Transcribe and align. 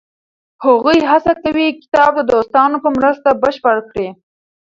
هغوی 0.65 0.99
هڅه 1.09 1.33
کوي 1.43 1.67
کتاب 1.81 2.11
د 2.17 2.21
دوستانو 2.31 2.77
په 2.83 2.89
مرسته 2.97 3.29
بشپړ 3.41 3.77
کړي. 3.89 4.07